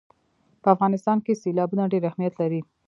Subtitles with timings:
[0.61, 2.61] په افغانستان کې سیلابونه ډېر اهمیت لري.